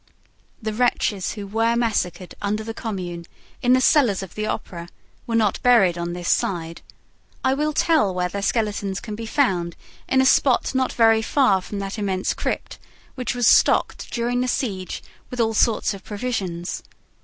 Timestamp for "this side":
6.13-6.81